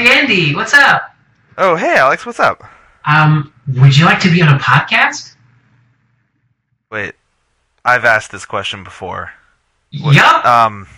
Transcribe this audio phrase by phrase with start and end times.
[0.00, 1.14] Hey Andy, what's up?
[1.58, 2.64] Oh, hey, Alex, what's up?
[3.04, 5.34] Um, would you like to be on a podcast?
[6.90, 7.12] Wait,
[7.84, 9.30] I've asked this question before.
[10.00, 10.42] What- Yup.
[10.46, 10.88] Um,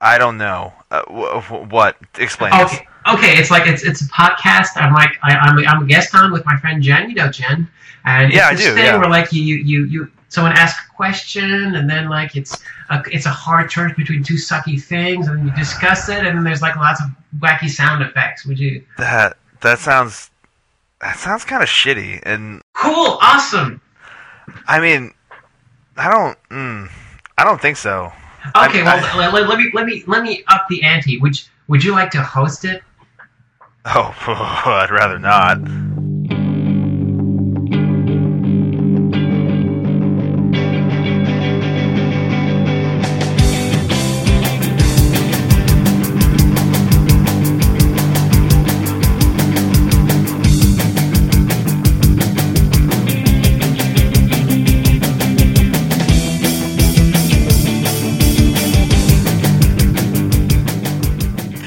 [0.00, 0.72] I don't know.
[0.90, 1.98] Uh, wh- wh- what?
[2.16, 2.78] Explain this.
[3.08, 3.36] Okay.
[3.38, 4.68] It's like it's it's a podcast.
[4.76, 7.08] I'm like I, I'm I'm a guest on with my friend Jen.
[7.08, 7.68] You know Jen,
[8.04, 8.96] and it's Yeah, I this do, thing yeah.
[8.96, 13.24] where like you you you someone asks a question and then like it's a, it's
[13.26, 16.60] a hard choice between two sucky things and then you discuss it and then there's
[16.62, 18.44] like lots of wacky sound effects.
[18.46, 18.84] Would you?
[18.98, 20.30] That that sounds
[21.00, 23.80] that sounds kind of shitty, and Cool, awesome.
[24.66, 25.12] I mean,
[25.96, 26.38] I don't.
[26.48, 26.90] Mm,
[27.38, 28.12] I don't think so.
[28.56, 31.18] Okay, I- well let, let, let me let me let me up the ante.
[31.18, 32.82] Would would you like to host it?
[33.96, 34.14] Oh,
[34.66, 35.58] I'd rather not.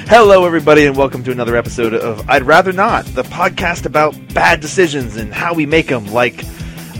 [0.09, 4.61] Hello, everybody, and welcome to another episode of I'd Rather Not, the podcast about bad
[4.61, 6.05] decisions and how we make them.
[6.05, 6.45] Like,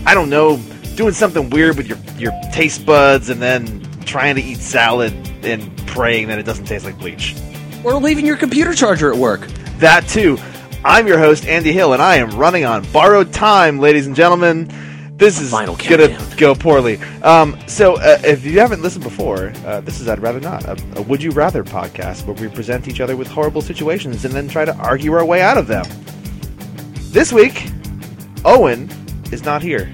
[0.04, 0.58] I don't know,
[0.94, 5.74] doing something weird with your, your taste buds and then trying to eat salad and
[5.86, 7.34] praying that it doesn't taste like bleach.
[7.82, 9.40] Or leaving your computer charger at work.
[9.78, 10.36] That, too.
[10.84, 14.70] I'm your host, Andy Hill, and I am running on borrowed time, ladies and gentlemen.
[15.18, 16.36] This is Final gonna countdown.
[16.36, 16.96] go poorly.
[17.24, 20.76] Um, so, uh, if you haven't listened before, uh, this is I'd Rather Not, a,
[20.96, 24.46] a Would You Rather podcast where we present each other with horrible situations and then
[24.48, 25.84] try to argue our way out of them.
[27.10, 27.66] This week,
[28.44, 28.88] Owen
[29.32, 29.92] is not here.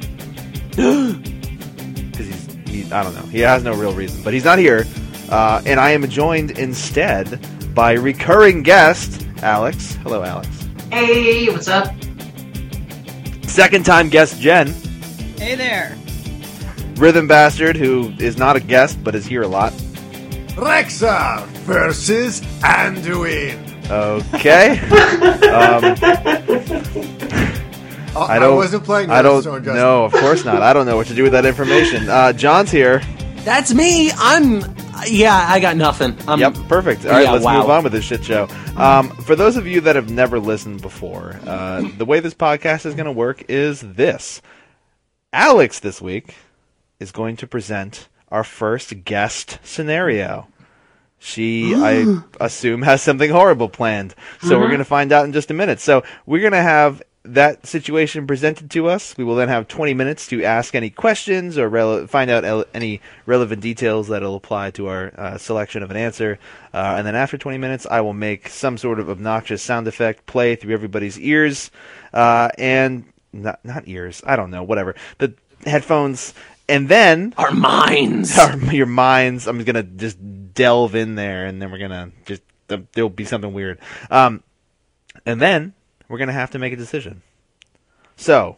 [2.14, 4.84] Because he's, he, I don't know, he has no real reason, but he's not here.
[5.30, 7.40] Uh, and I am joined instead
[7.74, 9.94] by recurring guest, Alex.
[9.96, 10.48] Hello, Alex.
[10.92, 11.92] Hey, what's up?
[13.46, 14.72] Second time guest, Jen.
[15.36, 15.96] Hey there.
[16.96, 19.72] Rhythm Bastard, who is not a guest but is here a lot.
[20.54, 23.90] Rexa versus Anduin.
[23.90, 24.78] Okay.
[25.50, 25.84] um,
[28.16, 28.56] I don't.
[28.56, 29.10] wasn't playing.
[29.10, 29.42] I don't.
[29.42, 30.62] so No, of course not.
[30.62, 32.08] I don't know what to do with that information.
[32.08, 33.02] Uh, John's here.
[33.38, 34.10] That's me.
[34.12, 34.62] I'm.
[35.06, 36.16] Yeah, I got nothing.
[36.26, 37.04] I'm, yep, perfect.
[37.04, 37.60] All right, yeah, let's wow.
[37.60, 38.48] move on with this shit show.
[38.76, 42.86] Um, for those of you that have never listened before, uh, the way this podcast
[42.86, 44.40] is going to work is this:
[45.34, 46.36] Alex this week
[47.00, 50.46] is going to present our first guest scenario.
[51.18, 54.14] She, I assume, has something horrible planned.
[54.42, 55.80] So we're going to find out in just a minute.
[55.80, 59.16] So we're going to have that situation presented to us.
[59.16, 62.66] We will then have 20 minutes to ask any questions or rele- find out el-
[62.72, 66.38] any relevant details that will apply to our uh, selection of an answer.
[66.72, 70.26] Uh, and then after 20 minutes, I will make some sort of obnoxious sound effect
[70.26, 71.72] play through everybody's ears.
[72.12, 74.94] Uh, and not, not ears, I don't know, whatever.
[75.18, 75.34] The
[75.66, 76.34] headphones.
[76.68, 78.38] And then Our minds.
[78.38, 79.46] our, your minds.
[79.46, 80.16] I'm gonna just
[80.54, 82.42] delve in there, and then we're gonna just
[82.92, 83.78] there'll be something weird.
[84.10, 84.42] Um,
[85.26, 85.74] and then
[86.08, 87.22] we're gonna have to make a decision.
[88.16, 88.56] So,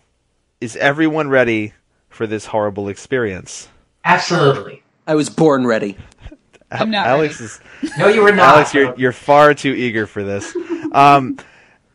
[0.61, 1.73] is everyone ready
[2.09, 3.69] for this horrible experience?
[4.05, 4.83] Absolutely.
[5.07, 5.97] I was born ready.
[6.71, 7.91] I'm not Alex ready.
[7.93, 8.55] is No, you were not.
[8.57, 8.75] Alex.
[8.75, 10.57] You're you're far too eager for this.
[10.93, 11.37] Um,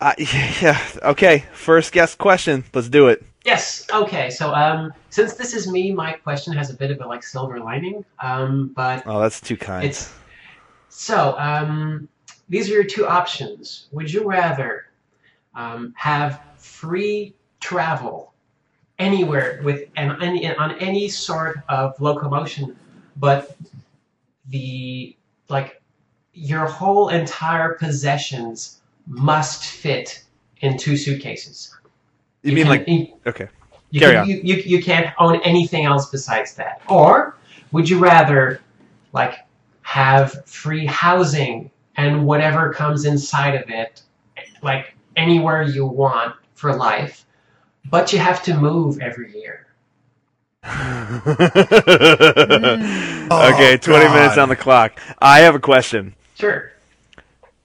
[0.01, 0.16] I,
[0.62, 0.79] yeah.
[1.03, 1.45] Okay.
[1.53, 2.63] First guest question.
[2.73, 3.23] Let's do it.
[3.45, 3.88] Yes.
[3.94, 4.29] Okay.
[4.29, 7.59] So, um, since this is me, my question has a bit of a like silver
[7.59, 8.03] lining.
[8.22, 9.85] Um, but Oh, that's too kind.
[9.85, 10.12] it's
[10.89, 11.38] so.
[11.38, 12.09] Um,
[12.50, 13.88] these are your two options.
[13.91, 14.88] Would you rather
[15.56, 18.33] um, have free travel
[19.00, 22.75] anywhere with and any on any sort of locomotion,
[23.18, 23.56] but
[24.50, 25.16] the
[25.50, 25.81] like
[26.33, 30.23] your whole entire possessions must fit
[30.62, 31.75] in two suitcases.
[32.44, 33.47] you mean can- like you- okay?
[33.89, 34.29] you, Carry can, on.
[34.29, 36.81] You, you, you can't own anything else besides that.
[36.88, 37.38] Or
[37.71, 38.62] would you rather,
[39.13, 39.39] like,
[39.81, 44.01] have free housing and whatever comes inside of it,
[44.63, 47.25] like, anywhere you want for life,
[47.89, 49.68] but you have to move every year?
[53.42, 55.00] okay, 20 minutes on the clock.
[55.19, 56.15] I have a question.
[56.36, 56.70] Sure.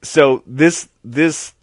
[0.03, 1.55] So this this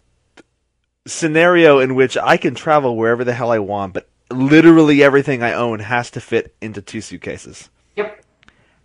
[1.06, 5.52] scenario in which I can travel wherever the hell I want, but literally everything I
[5.52, 7.68] own has to fit into two suitcases.
[7.96, 8.24] Yep.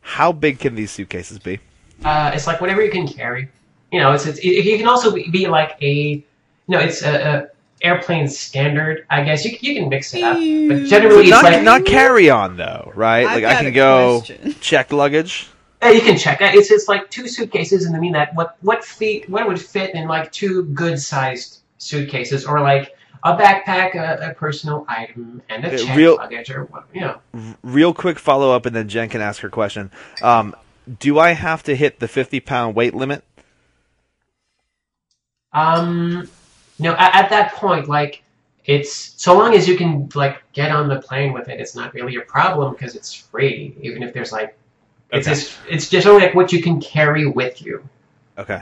[0.02, 1.60] How big can these suitcases be?
[2.04, 3.50] Uh, it's like whatever you can carry.
[3.92, 6.24] You know, it's, it's it, it can also be, be like a, you
[6.68, 7.48] know, it's a, a
[7.82, 9.06] airplane standard.
[9.10, 11.86] I guess you you can mix it up, but So generally it's not like not
[11.86, 13.26] carry on though, right?
[13.26, 14.56] I've like I can go question.
[14.62, 15.48] checked luggage.
[15.82, 16.56] Yeah, you can check that.
[16.56, 19.96] It's it's like two suitcases, and I mean that what what feet what would fit
[19.96, 25.64] in like two good sized suitcases, or like a backpack, a, a personal item, and
[25.66, 27.20] a check real- luggage, or what you know.
[27.64, 29.92] Real quick follow up, and then Jen can ask her question.
[30.22, 30.56] Um,
[31.00, 33.24] do I have to hit the 50 pound weight limit?
[35.54, 36.30] Um,
[36.78, 38.24] no, at, at that point, like
[38.66, 41.94] it's so long as you can like get on the plane with it, it's not
[41.94, 43.76] really a problem because it's free.
[43.82, 44.56] Even if there's like,
[45.12, 45.36] it's Okay.
[45.36, 47.88] just it's just only like what you can carry with you.
[48.38, 48.62] Okay.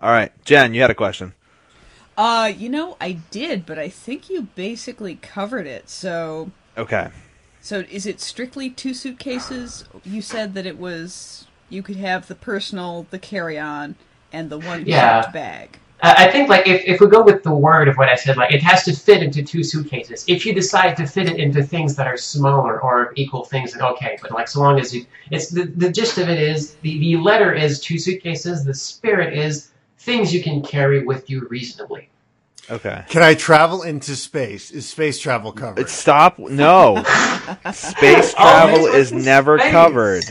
[0.00, 1.34] All right, Jen, you had a question.
[2.16, 5.88] Uh, you know, I did, but I think you basically covered it.
[5.88, 7.08] So, Okay.
[7.60, 9.84] so is it strictly two suitcases?
[10.04, 13.96] You said that it was you could have the personal, the carry-on,
[14.32, 14.88] and the one Yeah.
[14.88, 15.78] packed bag.
[16.00, 18.36] Uh, I think like if, if we go with the word of what I said,
[18.36, 20.24] like it has to fit into two suitcases.
[20.28, 23.82] If you decide to fit it into things that are smaller or equal things, then
[23.82, 24.16] okay.
[24.22, 27.16] But like so long as you, it's the, the gist of it is the, the
[27.16, 28.64] letter is two suitcases.
[28.64, 32.08] The spirit is things you can carry with you reasonably.
[32.70, 33.02] Okay.
[33.08, 34.70] Can I travel into space?
[34.70, 35.80] Is space travel covered?
[35.80, 36.38] It's stop.
[36.38, 37.02] No.
[37.72, 39.70] Space travel it's is never space.
[39.70, 40.24] covered.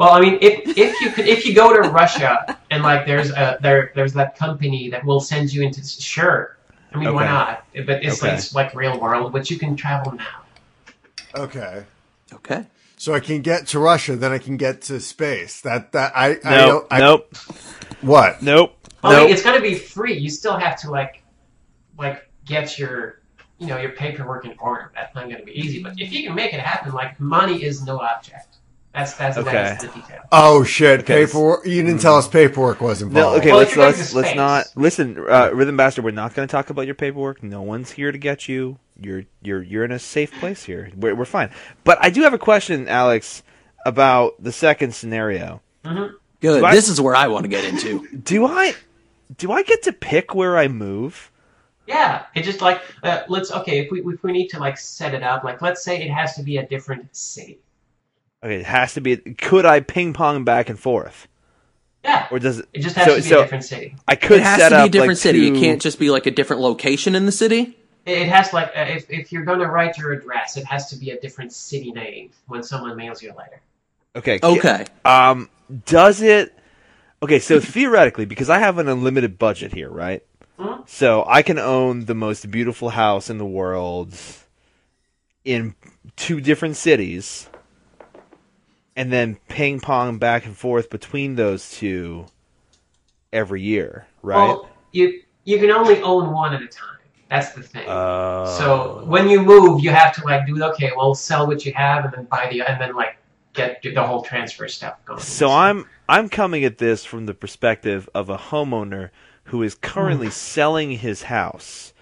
[0.00, 3.28] Well, I mean, if if you could, if you go to Russia and like there's
[3.32, 6.56] a there there's that company that will send you into sure.
[6.94, 7.66] I mean, why not?
[7.84, 8.30] But it's Okay.
[8.30, 10.40] like it's like real world, but you can travel now.
[11.34, 11.84] okay.
[12.32, 12.64] Okay.
[12.96, 15.60] So I can get to Russia, then I can get to space.
[15.60, 16.66] That that I I No.
[16.66, 17.36] don't- I, Nope.
[18.00, 18.40] What?
[18.42, 18.72] Nope.
[19.04, 20.16] Well, I mean, it's gonna be free.
[20.16, 21.22] You still have to like
[21.98, 23.20] like get your
[23.58, 24.92] you know your paperwork in order.
[24.94, 25.82] That's not gonna be easy.
[25.82, 28.56] But if you can make it happen, like money is no object.
[28.94, 29.52] That's that's Okay.
[29.52, 30.20] that's the detail.
[30.32, 31.00] Oh shit!
[31.00, 31.24] Okay.
[31.26, 31.64] Paperwork.
[31.64, 33.38] You didn't tell us paperwork was No, involved.
[33.38, 36.04] okay, Well, let's you're let's let's not listen, uh, Rhythm Bastard.
[36.04, 37.42] We're not going to talk about your paperwork.
[37.42, 38.78] No one's here to get you.
[39.00, 40.90] You're you're you're in a safe place here.
[40.96, 41.50] We're we're fine.
[41.84, 43.44] But I do have a question, Alex,
[43.86, 45.62] about the second scenario.
[45.84, 46.12] Good.
[46.40, 48.06] Do I- this is where I want to get into.
[48.24, 48.74] Do I
[49.38, 51.30] do I get to pick where I move?
[51.86, 55.14] Yeah, it just like uh, let's okay if we if we need to like set
[55.14, 57.58] it up like let's say it has to be a different city.
[58.42, 59.16] Okay, it has to be.
[59.16, 61.28] Could I ping pong back and forth,
[62.04, 62.68] Yeah, or does it?
[62.72, 63.96] it just has so, to be so a different city.
[64.08, 65.50] I could It has set to be up a different like city.
[65.50, 67.76] two- It can't just be like a different location in the city.
[68.06, 70.96] It it has like uh, if if you're gonna write your address, it has to
[70.96, 73.60] be a different city name when someone mails you a letter.
[74.16, 74.40] Okay.
[74.42, 74.86] Okay.
[75.04, 75.50] Um,
[75.84, 76.54] does it?
[77.22, 80.24] Okay, so theoretically, because I have an unlimited budget here, right?
[80.58, 80.88] Mhm.
[80.88, 84.14] So I can own the most beautiful house in the world
[85.44, 85.74] in
[86.16, 87.49] two different cities,
[88.96, 92.26] and then ping pong back and forth between those two
[93.32, 94.36] every year, right?
[94.36, 96.98] Well, you you can only own one at a time.
[97.28, 97.88] That's the thing.
[97.88, 100.90] Uh, so when you move, you have to like do okay.
[100.96, 103.16] Well, sell what you have and then buy the and then like
[103.52, 105.20] get the whole transfer stuff going.
[105.20, 109.10] So I'm I'm coming at this from the perspective of a homeowner
[109.44, 111.92] who is currently selling his house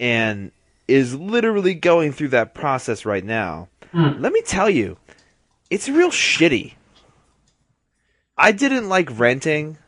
[0.00, 0.52] and
[0.86, 3.68] is literally going through that process right now.
[3.92, 4.20] Hmm.
[4.20, 4.96] Let me tell you,
[5.70, 6.74] it's real shitty.
[8.36, 9.78] I didn't like renting,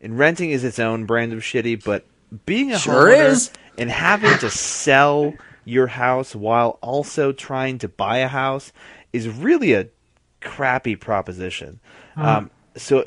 [0.00, 2.04] and renting is its own brand of shitty, but
[2.44, 3.50] being a Sure homeowner is.
[3.78, 5.34] and having to sell
[5.64, 8.72] your house while also trying to buy a house
[9.12, 9.88] is really a
[10.40, 11.80] crappy proposition.
[12.16, 13.04] Um, so,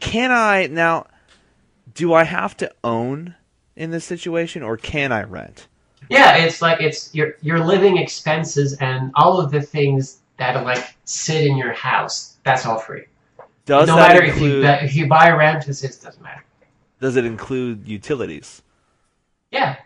[0.00, 1.06] can I now?
[1.94, 3.34] Do I have to own
[3.76, 5.68] in this situation, or can I rent?
[6.10, 10.96] Yeah, it's like it's your your living expenses and all of the things that like
[11.04, 12.36] sit in your house.
[12.44, 13.04] That's all free.
[13.66, 16.44] Does no that matter if you if you buy or rent, it just doesn't matter.
[17.00, 18.62] does it include utilities?
[19.50, 19.76] Yeah.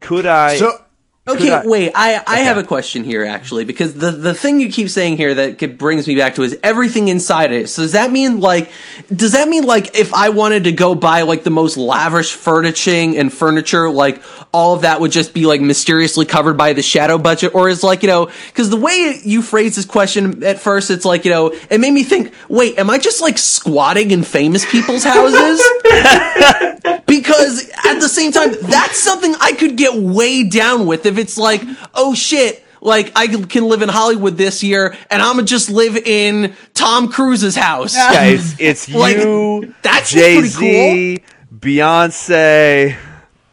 [0.00, 0.56] Could I?
[0.56, 0.81] So
[1.28, 1.92] Okay, I- wait.
[1.94, 2.44] I, I Okay.
[2.44, 6.08] have a question here actually because the the thing you keep saying here that brings
[6.08, 7.68] me back to is everything inside it.
[7.68, 8.72] So does that mean like
[9.14, 13.16] does that mean like if I wanted to go buy like the most lavish furnishing
[13.16, 14.20] and furniture like
[14.52, 17.84] all of that would just be like mysteriously covered by the shadow budget or is
[17.84, 21.30] like you know because the way you phrase this question at first it's like you
[21.30, 25.62] know it made me think wait am I just like squatting in famous people's houses?
[27.12, 31.36] because at the same time, that's something I could get way down with if it's
[31.36, 31.62] like,
[31.94, 35.96] oh shit, like I can live in Hollywood this year and I'm gonna just live
[35.96, 37.94] in Tom Cruise's house.
[37.94, 41.22] yeah, it's it's Like, you, that's Jay pretty Z,
[41.54, 42.96] Beyonce,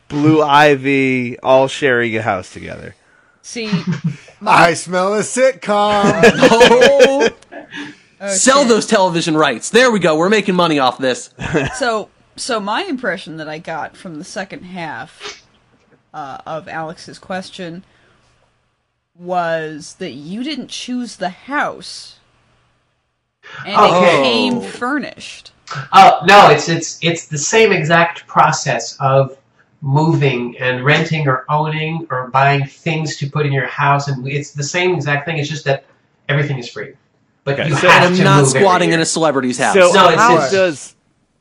[0.08, 2.96] Blue Ivy, all sharing a house together.
[3.42, 3.70] See,
[4.46, 7.34] I smell a sitcom.
[8.22, 8.36] Oh, okay.
[8.36, 9.70] sell those television rights.
[9.70, 10.18] There we go.
[10.18, 11.34] We're making money off this.
[11.78, 12.10] So,
[12.40, 15.44] so my impression that I got from the second half
[16.14, 17.84] uh, of Alex's question
[19.18, 22.18] was that you didn't choose the house.
[23.66, 24.20] and Okay.
[24.20, 25.52] it came furnished.
[25.94, 29.38] Oh no, it's it's it's the same exact process of
[29.82, 34.52] moving and renting or owning or buying things to put in your house, and it's
[34.52, 35.38] the same exact thing.
[35.38, 35.86] It's just that
[36.28, 36.94] everything is free,
[37.44, 39.74] but Okay, you so- have And I'm to not move squatting in a celebrity's house.
[39.76, 40.96] So No, it's- how it's- does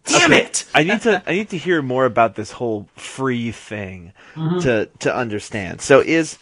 [0.09, 0.65] Damn it!
[0.75, 4.61] I need to I need to hear more about this whole free thing Mm-hmm.
[4.61, 5.81] to to understand.
[5.81, 6.39] So is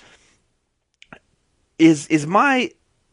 [1.78, 2.70] is is my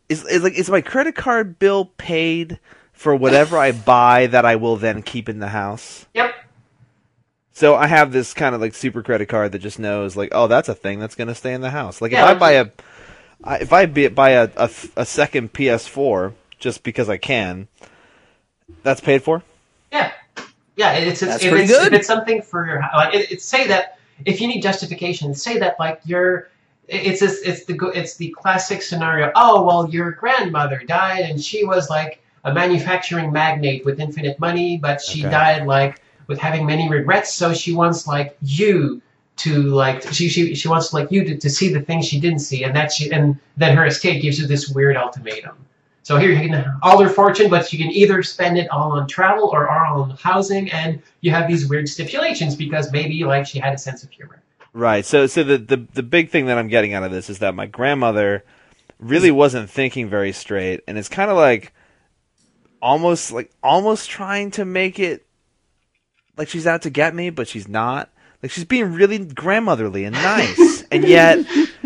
[0.09, 2.59] is, is like is my credit card bill paid
[2.91, 6.05] for whatever I buy that I will then keep in the house?
[6.13, 6.33] Yep.
[7.53, 10.47] So I have this kind of like super credit card that just knows like, oh,
[10.47, 12.01] that's a thing that's going to stay in the house.
[12.01, 12.67] Like Yeah, if I buy a,
[13.43, 17.67] I- if I be- buy a, a a second PS4 just because I can,
[18.81, 19.43] that's paid for.
[19.91, 20.11] Yeah,
[20.75, 20.93] yeah.
[20.93, 21.93] It's, it's That's if pretty it's, good.
[21.93, 25.57] If it's something for your like, it, it's say that if you need justification, say
[25.59, 26.49] that like you're.
[26.89, 29.31] It's this, it's the it's the classic scenario.
[29.35, 34.77] Oh well, your grandmother died, and she was like a manufacturing magnate with infinite money,
[34.77, 35.31] but she Okay.
[35.31, 37.33] died like with having many regrets.
[37.33, 39.01] So she wants like you
[39.37, 42.39] to like she she, she wants like you to, to see the things she didn't
[42.39, 45.55] see, and that she and then her estate gives you this weird ultimatum.
[46.03, 48.91] So here you can have all your fortune, but you can either spend it all
[48.91, 53.45] on travel or all on housing, and you have these weird stipulations because maybe like
[53.47, 54.41] she had a sense of humor.
[54.73, 55.05] Right.
[55.05, 57.55] So so the, the the big thing that I'm getting out of this is that
[57.55, 58.43] my grandmother
[58.99, 61.73] really wasn't thinking very straight and it's kind of like
[62.81, 65.25] almost like almost trying to make it
[66.37, 68.09] like she's out to get me but she's not.
[68.41, 71.45] Like she's being really grandmotherly and nice and yet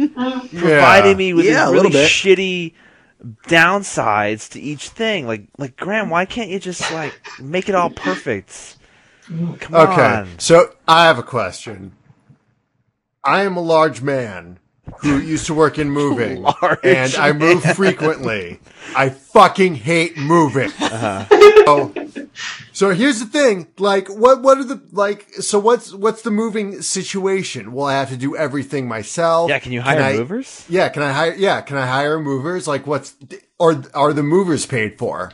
[0.56, 2.10] providing me with Yeah, a little really bit.
[2.10, 2.74] shitty
[3.48, 5.28] downsides to each thing.
[5.28, 8.78] Like like Graham, why can't you just like make it all perfect?
[9.60, 10.40] Come Okay, on.
[10.40, 11.94] so I have a question.
[13.24, 14.60] I am a large man
[15.00, 18.60] who used to work in moving, Large and I move frequently.
[18.96, 20.72] I fucking hate moving.
[20.80, 21.26] Uh-huh.
[21.66, 21.94] So,
[22.72, 25.30] so here's the thing: like, what what are the like?
[25.36, 27.74] So what's what's the moving situation?
[27.74, 29.50] Will I have to do everything myself?
[29.50, 30.66] Yeah, can you hire I- movers?
[30.70, 31.36] Yeah, can I hire?
[31.36, 32.68] Yeah, can I hire movers?
[32.68, 33.16] Like, what's
[33.60, 35.32] or are the movers paid for?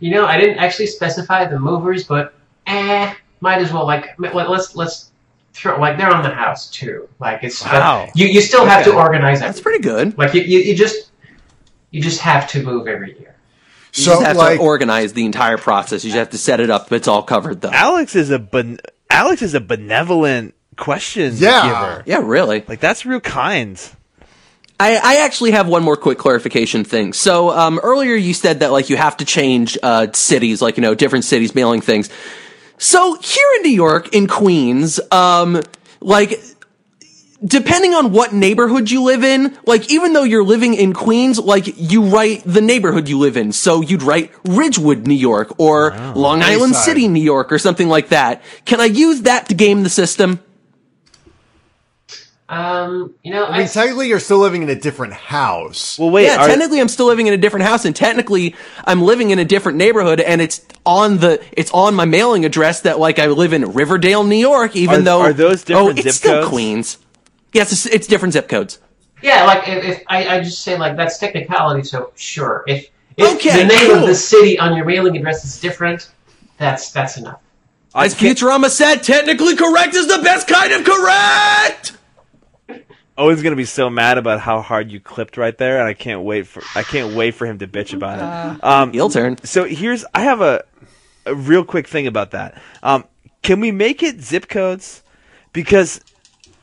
[0.00, 2.34] You know, I didn't actually specify the movers, but
[2.66, 5.12] eh, might as well like let's let's
[5.56, 7.08] throw like they're on the house too.
[7.18, 8.08] Like it's but Wow.
[8.14, 9.06] you you still have to organize.
[9.38, 10.16] organize That's pretty good.
[10.18, 11.10] Like you, you you just
[11.90, 13.34] you just have to move every year.
[13.94, 16.04] You So just have like, to organize the entire process.
[16.04, 16.92] You just have to set it up.
[16.92, 17.70] It's all covered though.
[17.72, 21.62] Alex is a ben- Alex is a benevolent question Yeah.
[21.66, 22.02] giver.
[22.06, 22.62] Yeah, really.
[22.68, 23.80] Like that's real kind.
[24.78, 27.14] I, I actually have one more quick clarification thing.
[27.14, 30.82] So um, earlier you said that like you have to change uh, cities, like you
[30.82, 32.10] know different cities mailing things.
[32.78, 35.62] So here in New York, in Queens, um,
[36.00, 36.40] like
[37.44, 41.66] depending on what neighborhood you live in, like even though you're living in Queens, like
[41.76, 43.52] you write the neighborhood you live in.
[43.52, 48.08] So you'd write Ridgewood, New York, or Long Island City, New York, or something like
[48.08, 48.42] that.
[48.64, 50.40] Can I use that to game the system?
[52.48, 55.98] Um, you know, I mean, technically, you're still living in a different house.
[55.98, 56.26] Well, wait.
[56.26, 59.40] yeah, are- technically I'm still living in a different house and technically I'm living in
[59.40, 63.26] a different neighborhood and it's on the it's on my mailing address that like I
[63.26, 66.40] live in Riverdale, New York, even Are- though are those oh, different it's zip still
[66.42, 66.48] codes?
[66.50, 66.98] Queens.
[67.52, 68.78] Yes, it's, it's different zip codes.
[69.22, 72.62] Yeah, like if, if I, I just say like that's technicality, so sure.
[72.68, 74.00] If if Okay, the name cool.
[74.02, 76.10] of the city on your mailing address is different,
[76.58, 77.40] that's that's enough.
[77.92, 81.95] I As can't- Futurama said, technically correct is the best kind of correct.
[83.18, 86.22] Owen's gonna be so mad about how hard you clipped right there, and I can't
[86.22, 88.64] wait for I can't wait for him to bitch about it.
[88.64, 89.38] Um, Heel turn.
[89.44, 90.64] so here's I have a,
[91.24, 92.60] a real quick thing about that.
[92.82, 93.04] Um,
[93.42, 95.02] can we make it zip codes?
[95.52, 96.02] Because,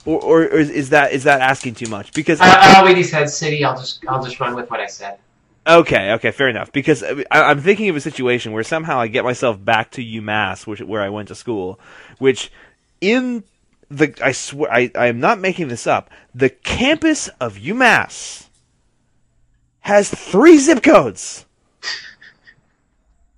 [0.05, 2.13] or, or, or is, is that is that asking too much?
[2.13, 3.63] Because I, I already said city.
[3.63, 5.17] I'll just I'll just run with what I said.
[5.65, 6.71] Okay, okay, fair enough.
[6.71, 10.67] Because I, I'm thinking of a situation where somehow I get myself back to UMass,
[10.67, 11.79] which where I went to school,
[12.19, 12.51] which
[13.01, 13.43] in
[13.97, 16.09] the I swear I, I am not making this up.
[16.33, 18.47] The campus of UMass
[19.81, 21.45] has three zip codes.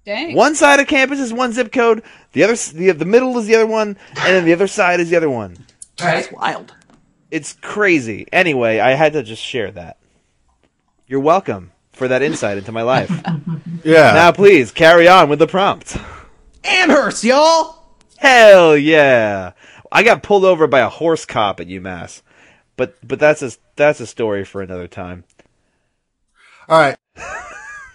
[0.06, 0.36] Dang.
[0.36, 2.04] One side of campus is one zip code.
[2.34, 5.10] The other, the the middle is the other one, and then the other side is
[5.10, 5.58] the other one.
[6.00, 6.32] Right?
[6.32, 6.74] Wild.
[7.32, 8.28] It's crazy.
[8.32, 9.98] Anyway, I had to just share that.
[11.08, 13.12] You're welcome for that insight into my life.
[13.84, 14.14] Yeah.
[14.14, 15.96] now, please carry on with the prompt.
[16.64, 17.76] Amherst, y'all.
[18.18, 19.52] Hell yeah!
[19.92, 22.22] I got pulled over by a horse cop at UMass,
[22.76, 25.24] but but that's a that's a story for another time.
[26.68, 26.98] All right.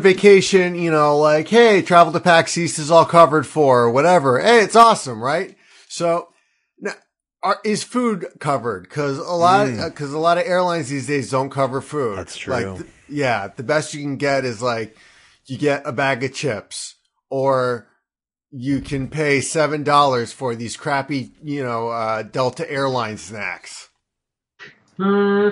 [0.01, 4.41] Vacation, you know, like, hey, travel to PAX East is all covered for, or whatever.
[4.41, 5.57] Hey, it's awesome, right?
[5.89, 6.29] So,
[6.79, 6.93] now,
[7.43, 8.85] are, is food covered?
[8.85, 9.85] Because a lot, hmm.
[9.85, 12.17] because a lot of airlines these days don't cover food.
[12.17, 12.55] That's true.
[12.55, 14.97] Like, th- yeah, the best you can get is like
[15.45, 16.95] you get a bag of chips
[17.29, 17.90] or
[18.53, 23.89] you can pay seven dollars for these crappy, you know, uh, Delta Airlines snacks.
[24.97, 25.51] Hmm.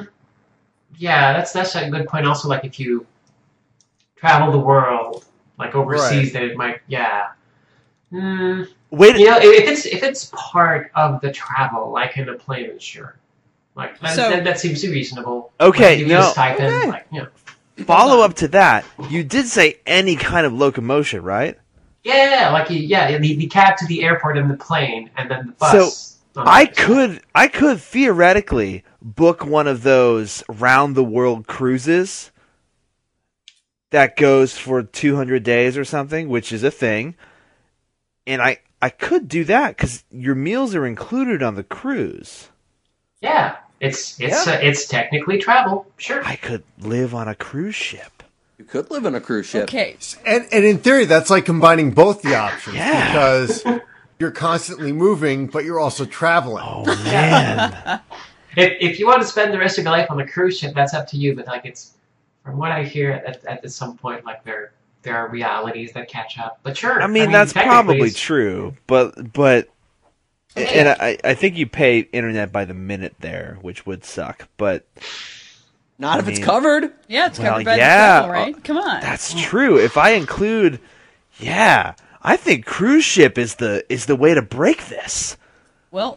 [0.96, 2.26] Yeah, that's that's a good point.
[2.26, 3.06] Also, like if you
[4.16, 5.24] travel the world,
[5.58, 6.80] like overseas, then it might.
[6.88, 7.28] Yeah.
[8.10, 8.62] Hmm.
[8.90, 12.78] Wait, You know, if it's if it's part of the travel, like in a plane,
[12.78, 13.16] sure.
[13.74, 15.52] Like that, So- that, that seems reasonable.
[15.60, 16.88] Okay, like, you get no, a stipend, okay.
[16.88, 17.84] like you know.
[17.84, 18.84] follow up to that.
[19.08, 21.56] You did say any kind of locomotion, right?
[22.08, 25.48] Yeah, like you, yeah, the, the cab to the airport and the plane, and then
[25.48, 26.16] the bus.
[26.32, 32.30] the I could I could theoretically book one of those round the world cruises
[33.90, 37.14] that goes for 200 days or something, which is a thing.
[38.26, 42.48] And I I could do that cuz your meals are included on the cruise.
[43.20, 44.54] Yeah, it's it's Yeah.
[44.54, 45.86] Uh, it's technically travel.
[45.98, 46.24] Sure.
[46.24, 48.17] I could live on a cruise ship.
[48.58, 49.64] You could live in a cruise ship.
[49.64, 49.96] Okay,
[50.26, 53.06] And and in theory, that's like combining both the options Yeah.
[53.06, 53.64] because
[54.18, 56.64] you're constantly moving, but you're also traveling.
[56.66, 58.00] Oh man.
[58.56, 60.74] If if you want to spend the rest of your life on a cruise ship,
[60.74, 61.36] that's up to you.
[61.36, 61.92] But like it's
[62.42, 64.72] from what I hear, at, at some point, like there
[65.02, 66.58] there are realities that catch up.
[66.64, 69.68] But sure, I mean, that's probably true, but but
[70.56, 74.84] and I I think you pay internet by the minute there, which would suck, but
[75.98, 76.92] Not I if it's covered.
[77.08, 78.64] yeah, it's Well, covered by yeah, the travel, right?
[78.64, 79.00] Come on.
[79.00, 79.78] That's true.
[79.78, 80.78] If I include,
[81.40, 85.36] yeah, I think cruise ship is the is the way to break this.
[85.90, 86.16] well,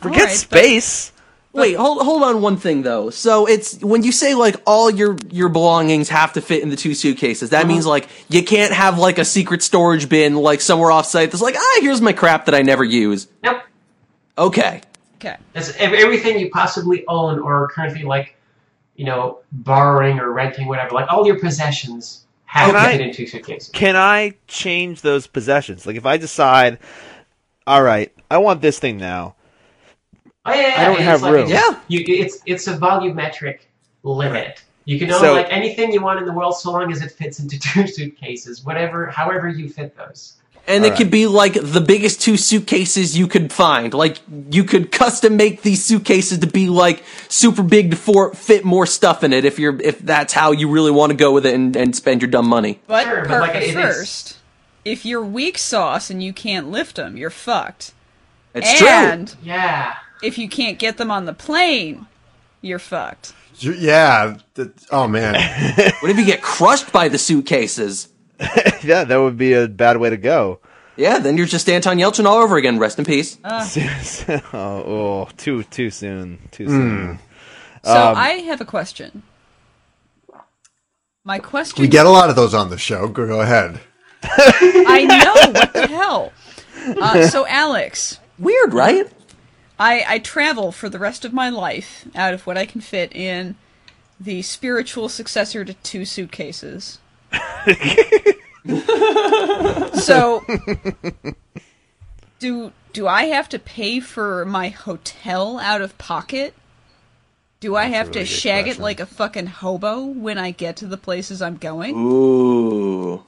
[0.00, 1.12] Forget all right, space.
[1.54, 3.10] Wait, hold hold on one thing though.
[3.10, 6.74] So it's when you say like all your your belongings have to fit in the
[6.76, 7.50] two suitcases.
[7.50, 11.30] That means like you can't have like a secret storage bin like somewhere off site
[11.30, 13.28] that's like ah here's my crap that I never use.
[13.44, 13.62] Nope.
[14.36, 14.82] Okay.
[15.16, 15.36] Okay.
[15.52, 18.36] That's everything you possibly own or currently like,
[18.96, 20.94] you know, borrowing or renting, whatever.
[20.94, 23.68] Like all your possessions have Can to I- fit in two suitcases.
[23.70, 25.86] Can I change those possessions?
[25.86, 26.78] Like if I decide,
[27.66, 29.34] all right, I want this thing now.
[30.46, 31.42] Oh yeah, yeah, I don't it's have like room.
[31.44, 31.80] It's, Yeah.
[31.88, 33.60] you, it's it's a volumetric
[34.02, 34.62] limit.
[34.84, 37.10] You can own So- like anything you want in the world so long as it
[37.10, 40.34] fits into two suitcases, whatever, however you fit those.
[40.66, 40.98] And it Alright.
[40.98, 43.92] could be like the biggest two suitcases you could find.
[43.92, 44.18] Like
[44.50, 48.86] you could custom make these suitcases to be like super big to for, fit more
[48.86, 51.54] stuff in it if you're if that's how you really want to go with it
[51.54, 52.80] and, and spend your dumb money.
[52.86, 54.38] But, Sure, but, per- like, but it is- first,
[54.86, 57.92] if you're weak sauce and you can't lift them, you're fucked.
[58.54, 59.94] It's and Yeah.
[60.22, 62.06] if you can't get them on the plane,
[62.62, 63.34] you're fucked.
[63.58, 64.38] You- Yeah.
[64.54, 65.34] that- oh man.
[66.00, 68.08] What if you get crushed by the suitcases?
[68.82, 70.60] yeah, that would be a bad way to go.
[70.96, 72.78] Yeah, then you're just Anton Yelchin all over again.
[72.78, 73.38] Rest in peace.
[73.44, 77.18] oh, oh, too too soon, too soon.
[77.82, 79.22] So Um, I have a question.
[81.24, 83.08] My question we get a lot of those on the show.
[83.08, 83.80] Go, go ahead.
[84.22, 86.32] I know, what the hell?
[87.00, 89.10] Uh, so Alex, Weird, right?
[89.78, 93.14] I, I travel for the rest of my life out of what I can fit
[93.14, 93.56] in
[94.20, 96.98] the spiritual successor to two suitcases.
[99.94, 100.44] so,
[102.38, 106.54] do do I have to pay for my hotel out of pocket?
[107.60, 108.80] Do I have to really good shag question.
[108.80, 111.96] it like a fucking hobo when I get to the places I'm going?
[111.96, 113.22] Ooh.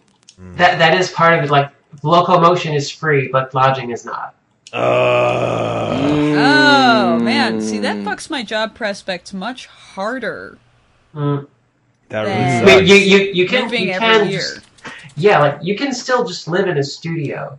[0.57, 1.51] That that is part of it.
[1.51, 1.71] Like
[2.03, 4.35] locomotion is free, but lodging is not.
[4.73, 5.87] Uh,
[6.38, 10.59] Oh man, see that fucks my job prospects much harder.
[11.14, 11.47] Mm.
[12.09, 12.81] That really sucks.
[12.81, 14.40] mean, you, you, you can Moving you every can year.
[14.40, 14.61] just-
[15.16, 17.59] yeah, like you can still just live in a studio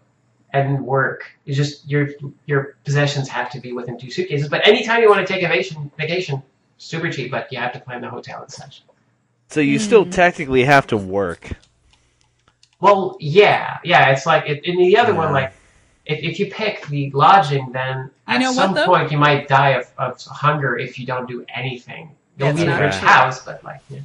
[0.54, 1.32] and work.
[1.46, 2.10] It's just your
[2.46, 4.48] your possessions have to be within two suitcases.
[4.48, 6.42] But anytime you want to take a vacation, vacation,
[6.78, 8.84] super cheap, but you have to plan the hotel and such.
[9.50, 10.12] So you still hmm.
[10.12, 11.50] technically have to work.
[12.80, 14.12] Well, yeah, yeah.
[14.12, 15.54] It's like it, in the other one, like
[16.06, 18.86] if, if you pick the lodging, then You at know what, some though?
[18.86, 22.16] point you might die of, of hunger if you don't do anything.
[22.38, 24.02] You'll be in a rich house, but like yeah.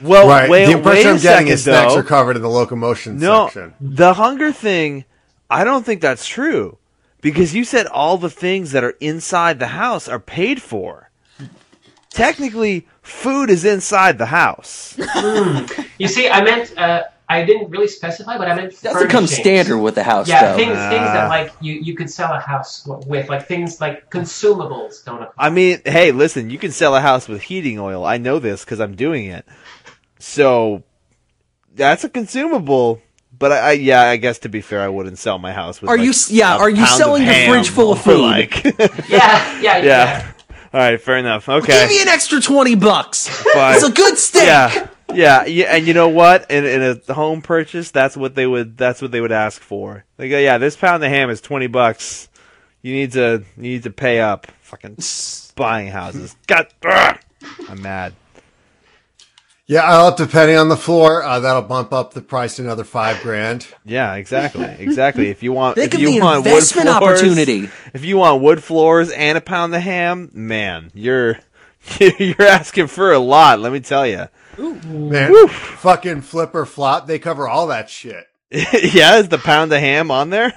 [0.00, 0.50] Well, right.
[0.50, 2.00] wait, the impression wait I'm a getting second, is snacks though.
[2.00, 3.74] are covered in the locomotion No, section.
[3.80, 5.04] the hunger thing,
[5.48, 6.78] I don't think that's true.
[7.20, 11.10] Because you said all the things that are inside the house are paid for.
[12.10, 14.96] Technically, food is inside the house.
[15.98, 19.78] You see, I meant uh, I didn't really specify, but I meant Doesn't come standard
[19.78, 20.56] with the house, Yeah, though.
[20.56, 21.12] things things Ah.
[21.14, 25.32] that like you, you could sell a house with, like things like consumables don't apply.
[25.38, 28.04] I mean, hey, listen, you can sell a house with heating oil.
[28.04, 29.46] I know this because I'm doing it.
[30.24, 30.82] So,
[31.74, 33.00] that's a consumable.
[33.36, 35.90] But I, I, yeah, I guess to be fair, I wouldn't sell my house with.
[35.90, 38.20] Are like, you yeah, a are you selling your ham fridge full of food?
[38.20, 39.78] Like, Yeah, yeah, yeah.
[39.82, 40.32] yeah.
[40.72, 41.48] All right, fair enough.
[41.48, 41.80] Okay.
[41.80, 43.28] Give me an extra twenty bucks.
[43.28, 43.74] Fine.
[43.76, 44.44] It's a good steak.
[44.46, 44.88] Yeah.
[45.12, 46.50] Yeah, yeah, and you know what?
[46.50, 50.04] In, in a home purchase, that's what they would that's what they would ask for.
[50.16, 52.28] They go, yeah, this pound of ham is twenty bucks.
[52.82, 54.46] You need to you need to pay up.
[54.62, 54.96] Fucking
[55.54, 56.34] buying houses.
[56.46, 57.18] God, ugh,
[57.68, 58.14] I'm mad.
[59.66, 63.66] Yeah, I'll depending on the floor, uh, that'll bump up the price another five grand.
[63.84, 65.28] Yeah, exactly, exactly.
[65.28, 67.70] If you want, Think if you want investment wood floors, opportunity.
[67.94, 71.38] If you want wood floors and a pound of ham, man, you're
[71.98, 73.58] you're asking for a lot.
[73.58, 74.28] Let me tell you.
[74.58, 78.26] Man, fucking Flip or Flop, they cover all that shit.
[78.50, 80.52] yeah, is the pound of ham on there?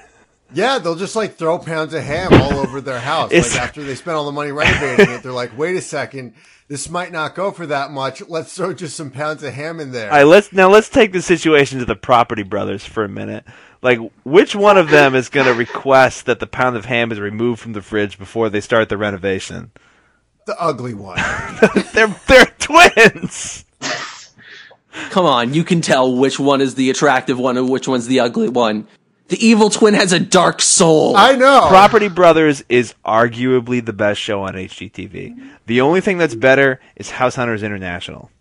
[0.53, 3.31] Yeah, they'll just like throw pounds of ham all over their house.
[3.37, 6.35] Like after they spend all the money renovating it, they're like, wait a second,
[6.67, 8.21] this might not go for that much.
[8.27, 10.11] Let's throw just some pounds of ham in there.
[10.11, 13.45] All right, let's now let's take the situation to the Property Brothers for a minute.
[13.81, 17.19] Like, which one of them is going to request that the pound of ham is
[17.19, 19.71] removed from the fridge before they start the renovation?
[20.47, 21.17] the ugly one.
[21.93, 23.65] They're they're twins.
[25.11, 28.21] Come on, you can tell which one is the attractive one and which one's the
[28.21, 28.87] ugly one.
[29.29, 31.17] The evil twin has a dark soul.
[31.17, 31.65] I know.
[31.67, 35.49] Property Brothers is arguably the best show on HGTV.
[35.65, 38.31] The only thing that's better is House Hunters International.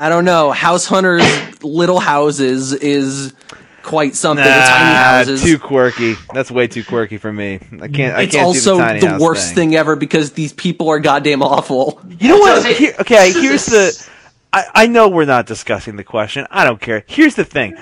[0.00, 0.50] I don't know.
[0.50, 1.22] House Hunters
[1.62, 3.34] Little Houses is
[3.82, 4.44] quite something.
[4.44, 5.42] the tiny houses.
[5.42, 6.14] too quirky.
[6.32, 7.60] That's way too quirky for me.
[7.80, 8.16] I can't.
[8.16, 9.54] I it's can't also do the, tiny the house worst thing.
[9.70, 12.00] thing ever because these people are goddamn awful.
[12.18, 12.62] You know what?
[12.62, 14.08] So is it- Here, okay, here's the.
[14.54, 16.46] I, I know we're not discussing the question.
[16.50, 17.04] I don't care.
[17.06, 17.74] Here's the thing.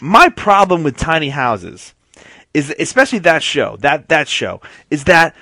[0.00, 1.94] My problem with tiny houses
[2.54, 5.34] is, especially that show, that that show, is that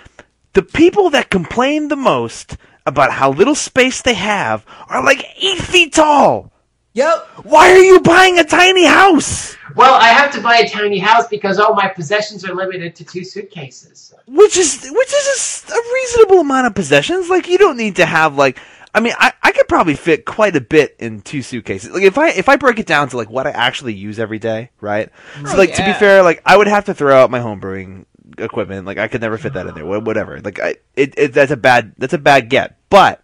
[0.55, 5.59] the people that complain the most about how little space they have are like eight
[5.59, 6.53] feet tall.
[6.95, 7.29] Yep.
[7.45, 9.55] Why are you buying a tiny house?
[9.75, 13.05] Well, I have to buy a tiny house because all my possessions are limited to
[13.05, 14.15] two suitcases.
[14.27, 17.29] which is which is a s- a, reasonable amount of possessions.
[17.29, 18.59] Like you don't need to have like
[18.97, 21.91] I mean I, I could probably fit quite a bit in two suitcases.
[21.93, 24.39] Like if I if I break it down to like what I actually use every
[24.39, 25.11] day, right?
[25.45, 27.61] So Oh, like to be fair, like I would have to throw out my home
[27.61, 28.07] brewing
[28.39, 28.87] equipment.
[28.87, 29.85] Like I could never fit that in there.
[29.85, 30.41] Whatever.
[30.41, 32.79] Like I it, it that's a bad that's a bad get.
[32.89, 33.23] But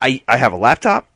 [0.00, 1.08] I I have a laptop.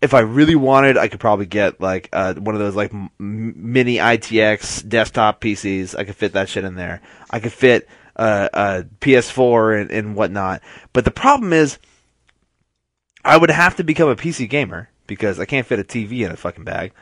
[0.00, 3.10] If I really wanted, I could probably get like uh, one of those like m-
[3.18, 5.98] m- mini ITX desktop PCs.
[5.98, 7.00] I could fit that shit in there.
[7.30, 10.62] I could fit uh, a PS4 and, and whatnot.
[10.92, 11.78] But the problem is,
[13.24, 16.32] I would have to become a PC gamer because I can't fit a TV in
[16.32, 16.92] a fucking bag.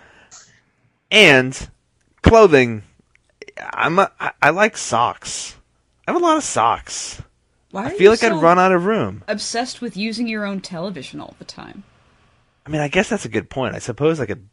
[1.10, 1.68] And
[2.22, 2.82] clothing,
[3.58, 5.56] I'm a, I, I like socks.
[6.06, 7.22] I have a lot of socks.
[7.70, 9.22] Why I feel you like so I'd run out of room.
[9.28, 11.84] obsessed with using your own television all the time?
[12.64, 13.74] I mean, I guess that's a good point.
[13.74, 14.48] I suppose I could.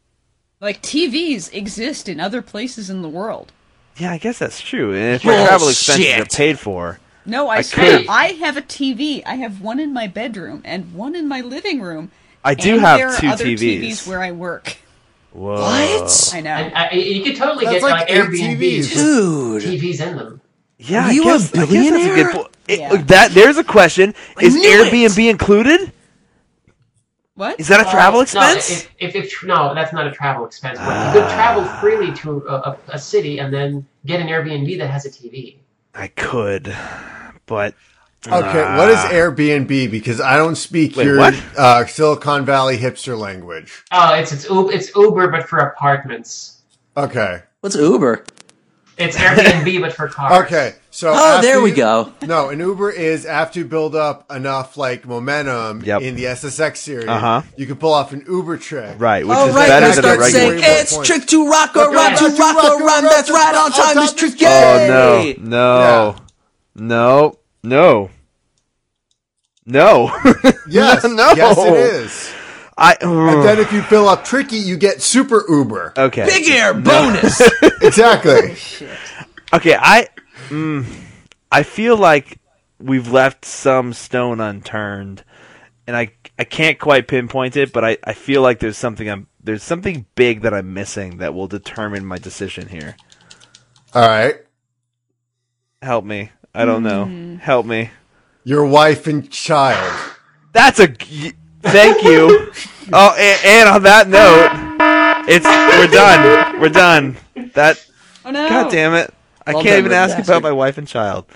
[0.60, 3.52] Like TVs exist in other places in the world.
[3.96, 4.92] Yeah, I guess that's true.
[4.92, 8.56] And if my travel expenses are paid for, No, I, I swear, could- I have
[8.56, 9.22] a TV.
[9.24, 12.10] I have one in my bedroom and one in my living room.
[12.44, 13.80] I do and have there are two other TVs.
[13.80, 14.76] TVs where I work.
[15.32, 15.54] whoa.
[15.54, 16.30] What?
[16.34, 16.50] I know.
[16.50, 18.94] And I, you could totally That's get like like, eight Airbnbs TVs.
[18.94, 19.62] Dude.
[19.62, 20.40] TVs in them.
[20.78, 22.14] Yeah, Are I you a guess, I guess that's a billionaire?
[22.14, 22.48] good point.
[22.68, 22.90] It- Yeah.
[22.92, 24.92] look, that there's a question: Is knew it!
[24.92, 25.92] Airbnb included?
[27.34, 27.58] what?
[27.58, 28.84] Is that a travel Uh, expense?
[28.84, 30.78] No, if, if, if no, that's not a travel expense.
[30.78, 34.78] But you could travel freely to a, a, a city and then get an Airbnb
[34.78, 35.56] that has a TV.
[35.94, 36.76] I could,
[37.46, 37.74] but
[38.26, 39.90] Okay, what is Airbnb?
[39.90, 41.20] Because I don't speak Wait, your
[41.58, 43.84] uh, Silicon Valley hipster language.
[43.92, 46.62] Oh, it's it's Uber, it's Uber but for apartments.
[46.96, 47.42] Okay.
[47.60, 48.24] What's Uber?
[48.96, 50.44] It's Airbnb but for cars.
[50.44, 50.74] Okay.
[50.96, 52.12] So Oh, after there we you- go.
[52.22, 56.02] No, an Uber is after you build up enough like momentum Yep.
[56.02, 57.42] in the SSX series, Uh-huh.
[57.56, 58.94] you can pull off an Uber trick.
[58.98, 59.66] right, which Oh, is right.
[59.66, 60.30] better They than a start regular.
[60.40, 61.08] saying, Regular it's points.
[61.08, 62.86] trick to rock or run to rock to rock rock or or run.
[62.86, 63.98] run That's right on time.
[63.98, 64.40] on This trick.
[64.40, 65.34] Yay!
[65.36, 66.14] Oh no,
[66.76, 68.10] no, no,
[69.66, 70.12] no, no.
[70.68, 71.04] Yes.
[71.08, 71.32] No.
[71.36, 72.30] Yes, it is.
[72.78, 72.96] I.
[73.00, 75.94] And then if you fill up tricky, you get super Uber.
[75.98, 76.24] okay.
[76.24, 77.42] Big air bonus.
[77.82, 78.54] Exactly.
[79.52, 80.08] Okay, I
[80.48, 80.84] mm,
[81.50, 82.38] I feel like
[82.78, 85.24] we've left some stone unturned,
[85.86, 89.26] and I I can't quite pinpoint it, but I, I feel like there's something I'm
[89.42, 92.96] there's something big that I'm missing that will determine my decision here.
[93.94, 94.36] All right.
[95.82, 96.30] Help me.
[96.54, 97.38] I don't know.
[97.38, 97.90] Help me.
[98.44, 99.92] Your wife and child.
[100.52, 102.52] That's a thank you.
[102.92, 106.60] oh, and, and on that note, it's we're done.
[106.60, 107.16] We're done.
[107.54, 107.84] That
[108.24, 108.48] Oh no!
[108.48, 109.12] God damn it!
[109.46, 110.24] I Well can't done, even ask Bastard.
[110.24, 111.26] about my wife and child.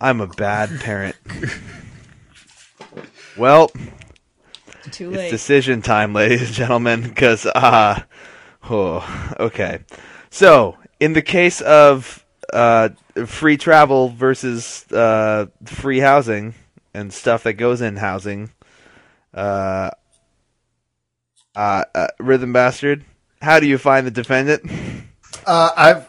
[0.00, 1.16] I'm a bad parent.
[3.36, 3.70] well,
[4.90, 5.30] Too it's late.
[5.30, 7.02] decision time, ladies and gentlemen.
[7.02, 8.02] Because uh,
[8.70, 9.80] oh, okay.
[10.30, 12.90] So, in the case of uh,
[13.26, 16.54] free travel versus uh, free housing
[16.94, 18.50] and stuff that goes in housing,
[19.34, 19.90] uh,
[21.54, 23.04] Uh, uh, Rhythm Bastard,
[23.40, 24.62] how do you find the defendant?
[25.46, 26.08] Uh, I've.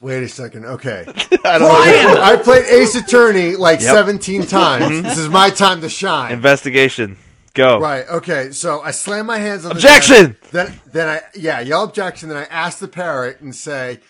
[0.00, 0.64] Wait a second.
[0.64, 1.04] Okay.
[1.44, 2.32] I.
[2.34, 3.90] I played Ace Attorney like Yep.
[3.94, 5.02] 17 times.
[5.02, 6.32] this is my time to shine.
[6.32, 7.16] Investigation.
[7.52, 7.80] Go.
[7.80, 8.08] Right.
[8.08, 8.52] Okay.
[8.52, 10.36] So I slam my hands on Objection!
[10.50, 10.52] the desk.
[10.52, 12.28] Then, then I, yeah, yell objection.
[12.28, 14.00] Then I ask the parrot and say,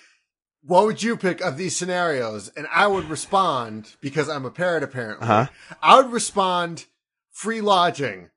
[0.62, 2.52] what would you pick of these scenarios?
[2.56, 5.26] And I would respond because I'm a parrot apparently.
[5.26, 5.46] Uh-huh.
[5.82, 6.84] I would respond
[7.30, 8.28] free lodging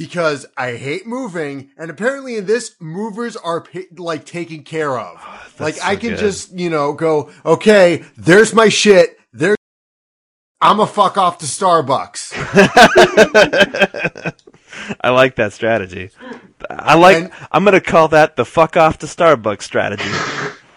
[0.00, 1.72] because I hate moving.
[1.76, 3.62] And apparently in this, movers are
[3.98, 5.54] like taken care of.
[5.60, 6.18] like so I can good.
[6.18, 9.20] just, you know, go, okay, there's my shit.
[9.34, 9.58] There's,
[10.58, 12.32] I'm a fuck off to Starbucks.
[15.02, 16.10] I like that strategy.
[16.70, 17.16] I like.
[17.16, 20.04] And- I'm gonna call that the fuck off to Starbucks strategy.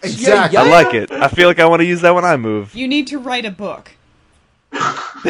[0.06, 0.58] Exactly.
[0.58, 1.14] I like it.
[1.14, 2.76] I feel like I want to use that when I move.
[2.76, 3.90] You need to write a book.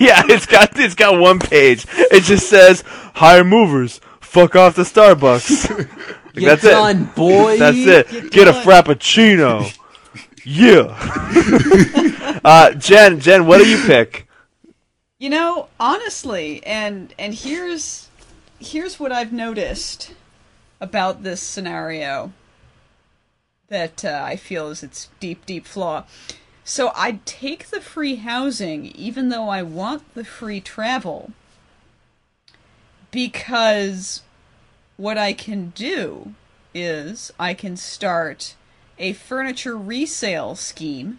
[0.00, 1.86] yeah, it's got it's got one page.
[1.92, 2.82] It just says
[3.14, 4.00] hire movers.
[4.20, 5.88] Fuck off to Starbucks.
[6.36, 7.14] Like, You're that's done, it.
[7.14, 7.58] boy.
[7.58, 8.12] That's it.
[8.12, 8.62] You're Get a done.
[8.62, 9.74] frappuccino.
[10.44, 12.40] yeah.
[12.44, 14.28] uh, Jen, Jen, what do you pick?
[15.18, 18.10] You know, honestly, and and here's
[18.58, 20.12] here's what I've noticed
[20.78, 22.34] about this scenario
[23.68, 26.04] that uh, I feel is its deep, deep flaw.
[26.68, 31.30] So I'd take the free housing, even though I want the free travel,
[33.12, 34.22] because
[34.96, 36.34] what I can do
[36.74, 38.56] is I can start
[38.98, 41.18] a furniture resale scheme,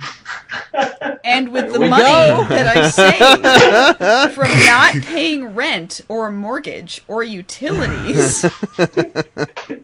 [1.23, 2.45] and with the money go.
[2.49, 8.43] that I save from not paying rent or mortgage or utilities,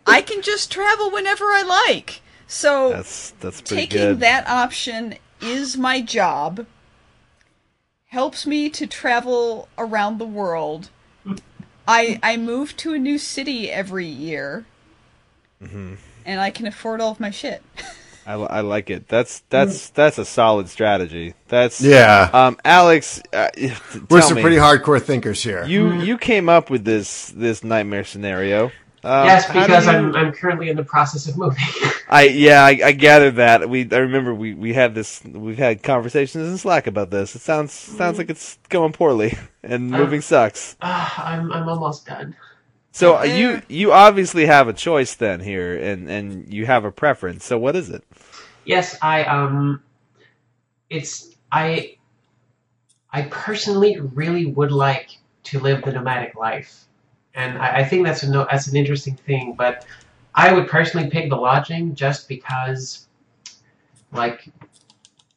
[0.06, 2.22] I can just travel whenever I like.
[2.48, 4.20] So That's that's pretty taking good.
[4.20, 6.66] that option is my job.
[8.08, 10.90] Helps me to travel around the world.
[11.88, 14.66] I I move to a new city every year,
[15.62, 15.96] Mm-hmm.
[16.26, 17.64] and I can afford all of my shit.
[18.26, 19.10] I, I like it.
[19.10, 21.34] That's that's that's a solid strategy.
[21.50, 22.30] That's Yeah.
[22.32, 23.50] Um, Alex, uh,
[24.10, 25.66] We're some me, pretty hardcore thinkers here.
[25.66, 28.66] You you came up with this this nightmare scenario.
[29.04, 31.64] Um, yes, because you- I'm I'm currently in the process of moving.
[32.08, 33.70] I yeah, I, I gathered that.
[33.70, 37.36] We I remember we, we had this we've had conversations in Slack about this.
[37.36, 40.76] It sounds sounds like it's going poorly and moving sucks.
[40.82, 42.36] Ah, I'm I'm almost done.
[42.92, 46.92] So uh, you you obviously have a choice then here, and and you have a
[46.92, 47.44] preference.
[47.44, 48.04] So what is it?
[48.66, 49.82] Yes, I um,
[50.90, 51.98] it's I.
[53.16, 55.10] I personally really would like
[55.44, 56.86] to live the nomadic life,
[57.36, 59.54] and I, I think that's a no, that's an interesting thing.
[59.54, 59.86] But
[60.36, 63.08] I would personally pick the lodging just because,
[64.12, 64.50] like,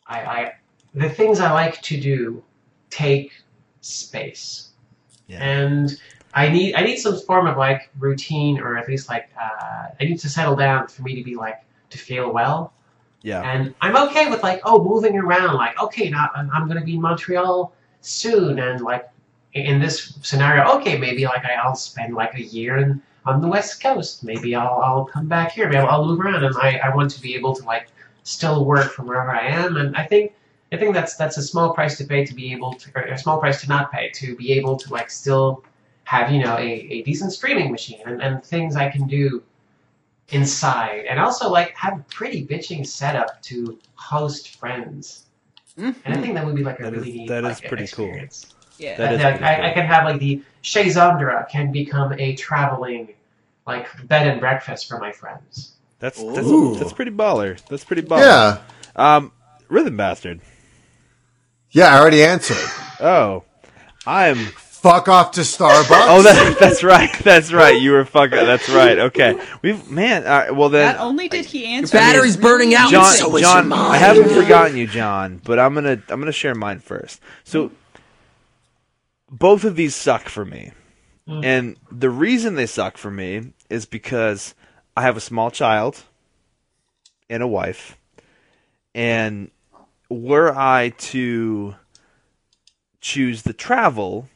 [0.07, 0.53] I, I
[0.95, 2.43] the things I like to do
[2.91, 3.33] take
[3.81, 4.71] space,
[5.29, 5.39] Yeah.
[5.41, 6.01] and
[6.35, 10.05] I need I need some form of like routine, or at least like uh, I
[10.05, 12.73] need to settle down for me to be like to feel well.
[13.23, 13.43] Yeah.
[13.43, 15.55] And I'm okay with like, oh, moving around.
[15.57, 19.09] Like, okay, now I'm, I'm going to be in Montreal soon, and like
[19.55, 23.83] in this scenario, okay, maybe like I'll spend like a year in, on the West
[23.83, 24.25] Coast.
[24.25, 25.67] Maybe I'll I'll come back here.
[25.67, 27.89] Maybe I'll, I'll move around, and I, I want to be able to like
[28.23, 29.77] still work from wherever I am.
[29.77, 30.33] And I think
[30.73, 33.19] I think that's that's a small price to pay to be able to, or a
[33.19, 35.65] small price to not pay to be able to like still
[36.05, 39.43] have you know a, a decent streaming machine and, and things I can do
[40.31, 45.27] inside and also like have a pretty bitching setup to host friends
[45.77, 46.23] and i mm-hmm.
[46.23, 48.07] think that would be like a That is- really neat that is like, pretty cool.
[48.07, 48.47] experience.
[48.79, 48.97] Yeah.
[48.99, 49.65] That is Like, pretty I, cool.
[49.65, 53.15] I can have like the Chez Zandra can become a traveling
[53.67, 57.61] like bed and breakfast for my friends That's that's, that's pretty baller.
[57.67, 58.21] That's pretty baller.
[58.21, 58.63] yeah.
[59.17, 59.33] Um,
[59.69, 60.41] Rhythm Bastard.
[61.71, 62.57] Yeah, I already answered.
[63.01, 63.45] Oh,
[64.07, 64.37] I'm.
[64.87, 65.87] Fuck off to Starbucks.
[65.91, 67.11] Oh, that, that's right.
[67.25, 67.81] That's right.
[67.81, 68.31] You were fucking.
[68.31, 68.99] That's right.
[68.99, 69.37] Okay.
[69.61, 70.25] We've man.
[70.25, 72.91] All right, well then, Not only did he answer, battery's his burning out.
[72.91, 73.13] John.
[73.13, 75.41] so is John, your I haven't forgotten you, John.
[75.43, 76.01] But I'm gonna.
[76.09, 77.21] I'm gonna share mine first.
[77.43, 77.73] So,
[79.31, 80.71] both of these suck for me,
[81.29, 84.55] and the reason they suck for me is because
[84.97, 86.03] I have a small child
[87.29, 87.99] and a wife,
[88.95, 89.51] and
[90.09, 91.75] were I to
[93.01, 94.29] choose the travel.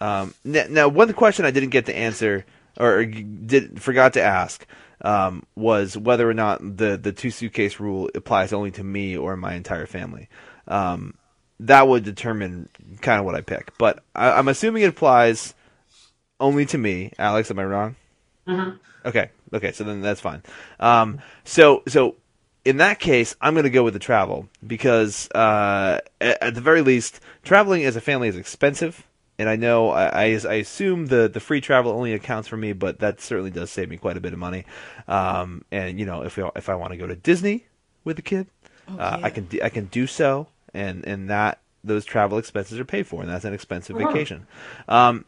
[0.00, 2.44] Um, now, one question I didn't get to answer
[2.78, 4.66] or did forgot to ask
[5.00, 9.36] um, was whether or not the the two suitcase rule applies only to me or
[9.36, 10.28] my entire family.
[10.66, 11.14] Um,
[11.60, 12.68] that would determine
[13.00, 15.54] kind of what I pick, but I, I'm assuming it applies
[16.40, 17.12] only to me.
[17.18, 17.96] Alex, am I wrong?
[18.46, 18.78] Mhm.
[19.04, 20.42] Okay, okay, so then that's fine.
[20.80, 22.16] Um, so so
[22.64, 26.60] in that case, I'm going to go with the travel because uh, at, at the
[26.60, 29.04] very least, traveling as a family is expensive.
[29.38, 32.72] and I know I, I, I assume the, the free travel only accounts for me,
[32.72, 34.64] but that certainly does save me quite a bit of money.
[35.06, 37.66] Um, and you know, if I- if I want to go to Disney
[38.04, 38.48] with the kid,
[38.98, 42.84] uh, I can do, I can do so, and and that those travel expenses are
[42.84, 44.46] paid for, and that's an expensive vacation.
[44.88, 45.24] Um,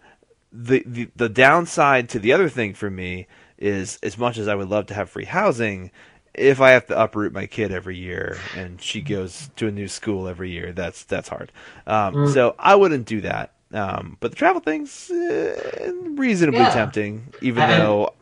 [0.53, 3.27] the, the the downside to the other thing for me
[3.59, 5.91] is as much as I would love to have free housing,
[6.35, 9.87] if I have to uproot my kid every year and she goes to a new
[9.89, 11.53] school every year, that's that's hard.
[11.87, 13.53] Um, So I wouldn't do that.
[13.73, 16.71] Um, but the travel thing's uh, reasonably Yeah.
[16.71, 18.15] tempting, even And- though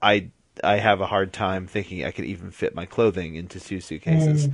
[0.00, 0.28] I
[0.64, 4.48] I have a hard time thinking I could even fit my clothing into two suitcases.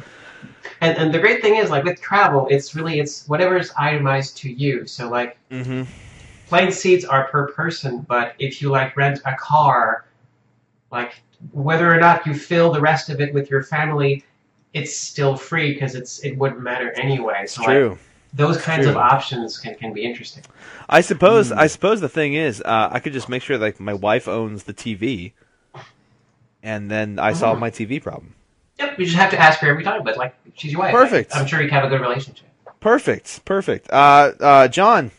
[0.80, 4.50] And and the great thing is, like with travel, it's really it's whatever's itemized to
[4.52, 4.86] you.
[4.86, 5.82] So like Mm-hmm.
[6.54, 10.04] Plane seats are per person, but if you like rent a car,
[10.92, 14.24] like whether or not you fill the rest of it with your family,
[14.72, 17.44] it's still free because it's it wouldn't matter anyway.
[17.48, 17.98] So like, True.
[18.34, 20.44] those kinds of options can, can be interesting.
[20.88, 21.50] I suppose.
[21.50, 24.62] I suppose the thing is, uh, I could just make sure like my wife owns
[24.62, 25.32] the TV,
[26.62, 27.62] and then I solve Mhm.
[27.62, 28.36] my TV problem.
[28.78, 30.92] Yep, you just have to ask her every time, but like she's your wife.
[30.92, 31.32] Perfect.
[31.32, 32.46] Like, I'm sure you can have a good relationship.
[32.78, 33.44] Perfect.
[33.44, 33.90] Perfect.
[33.90, 35.10] Uh, uh, John.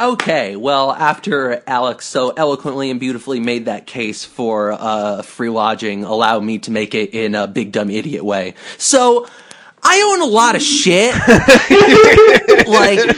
[0.00, 6.04] Okay, well, after Alex so eloquently and beautifully made that case for uh, free lodging,
[6.04, 8.54] allow me to make it in a big dumb idiot way.
[8.78, 9.26] So,
[9.82, 11.12] I own a lot of shit.
[12.68, 13.16] like,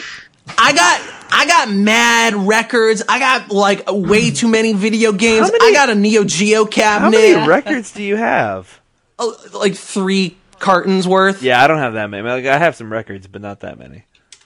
[0.59, 1.11] I got.
[1.37, 3.03] I got mad records.
[3.09, 5.51] I got like way too many video games.
[5.51, 7.19] Many- I got a Neo Geo cabinet.
[7.19, 8.81] How many records do you have?
[9.19, 11.43] oh, like three cartons worth.
[11.43, 12.29] Yeah, I don't have that many.
[12.29, 14.05] Like, I have some records, but not that many.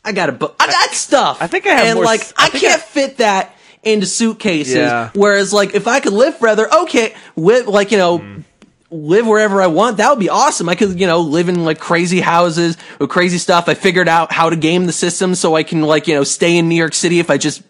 [0.08, 0.56] I got a book.
[0.58, 1.38] I got stuff.
[1.40, 4.74] I think I have and more like s- I can't I- fit that into suitcases.
[4.76, 5.10] Yeah.
[5.14, 8.18] Whereas like if I could live forever, okay, with like you know.
[8.20, 8.44] Mm.
[8.90, 9.98] Live wherever I want.
[9.98, 10.66] That would be awesome.
[10.66, 13.68] I could, you know, live in like crazy houses with crazy stuff.
[13.68, 16.56] I figured out how to game the system so I can like, you know, stay
[16.56, 17.62] in New York City if I just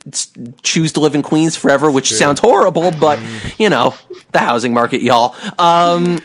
[0.62, 3.58] choose to live in Queens forever, which sounds horrible, but Mm.
[3.58, 3.96] you know,
[4.30, 5.34] the housing market, y'all.
[5.58, 6.20] Um,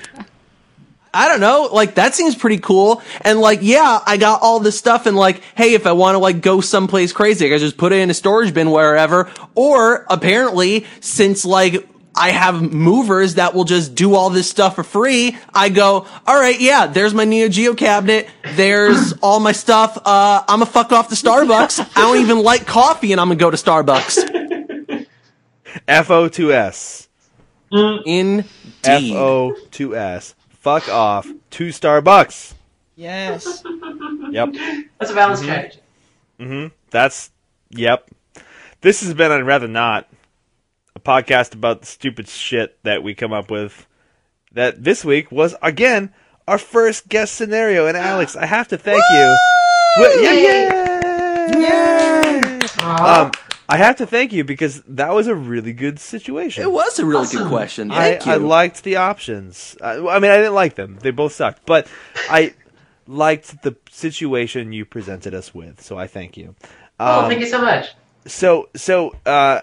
[1.14, 3.02] I don't know, like that seems pretty cool.
[3.22, 6.20] And like, yeah, I got all this stuff and like, hey, if I want to
[6.20, 9.30] like go someplace crazy, I can just put it in a storage bin wherever.
[9.54, 14.84] Or apparently, since like I have movers that will just do all this stuff for
[14.84, 18.28] free, I go, all right, yeah, there's my Neo Geo cabinet.
[18.56, 19.98] There's all my stuff.
[20.04, 21.80] Uh, I'm gonna fuck off to Starbucks.
[21.96, 25.06] I don't even like coffee and I'm gonna go to Starbucks.
[25.88, 27.08] FO2S.
[28.06, 28.46] Indeed.
[28.84, 30.34] FO2S.
[30.64, 32.54] Fuck off to Starbucks.
[32.96, 33.64] Yes.
[34.32, 34.54] Yep.
[34.98, 35.44] That's a valid Mm-hmm.
[36.40, 36.72] strategy.
[36.90, 37.30] That's
[37.70, 38.10] yep.
[38.82, 40.08] This has been I'd rather not
[40.96, 43.86] a podcast about the stupid shit that we come up with.
[44.52, 46.14] That this week was again
[46.48, 47.86] our first guest scenario.
[47.86, 49.38] And Alex, I have to thank you.
[50.00, 50.34] Well, yeah,
[51.60, 53.22] yeah, Aw.
[53.26, 53.32] Um,
[53.74, 56.64] I have to thank you because that was a really good situation.
[56.64, 57.44] It was a really Awesome.
[57.44, 57.92] good question.
[57.92, 58.32] I, Thank you.
[58.34, 59.76] I liked the options.
[59.82, 61.66] I, I mean, I didn't like them; they both sucked.
[61.66, 61.88] But
[62.30, 62.54] I
[63.08, 66.56] liked the situation you presented us with, so I thank you.
[67.00, 67.86] oh, Um, thank you so much.
[68.26, 69.62] so so uh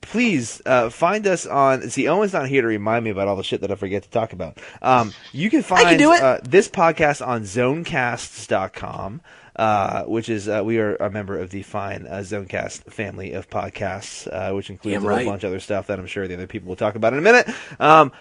[0.00, 3.44] please uh find us on see owen's not here to remind me about all the
[3.44, 6.20] shit that i forget to talk about um you can find do it.
[6.20, 9.20] Uh, this podcast on zonecasts.com
[9.56, 13.50] uh, which is uh, we are a member of the fine uh, Zonecast family of
[13.50, 15.24] podcasts, uh, which includes Damn a right.
[15.24, 17.18] whole bunch of other stuff that I'm sure the other people will talk about in
[17.18, 17.48] a minute.
[17.78, 18.12] Um,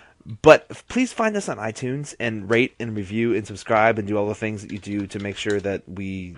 [0.41, 4.27] but please find us on iTunes and rate and review and subscribe and do all
[4.27, 6.35] the things that you do to make sure that we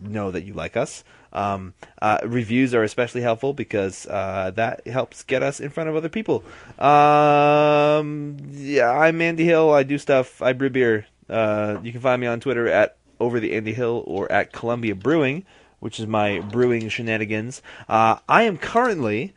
[0.00, 1.02] know that you like us.
[1.32, 5.96] Um, uh, reviews are especially helpful because uh, that helps get us in front of
[5.96, 6.44] other people.
[6.78, 9.72] Um, yeah, I'm Andy Hill.
[9.72, 10.40] I do stuff.
[10.40, 11.06] I brew beer.
[11.28, 14.94] Uh, you can find me on Twitter at over the Andy Hill or at Columbia
[14.94, 15.44] Brewing,
[15.80, 17.62] which is my brewing shenanigans.
[17.88, 19.34] Uh, I am currently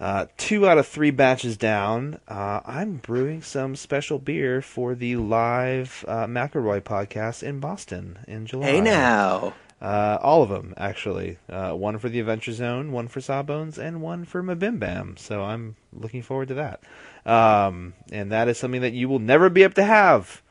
[0.00, 2.20] uh, two out of three batches down.
[2.28, 8.46] Uh, I'm brewing some special beer for the live uh, McElroy podcast in Boston in
[8.46, 8.66] July.
[8.66, 9.54] Hey now.
[9.80, 11.38] Uh, all of them, actually.
[11.48, 15.18] Uh, one for the Adventure Zone, one for Sawbones, and one for MBMBaM.
[15.18, 16.80] So I'm looking forward to that.
[17.24, 20.42] Um, and that is something that you will never be able to have.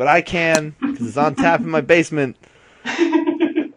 [0.00, 2.38] But I can, because it's on tap in my basement,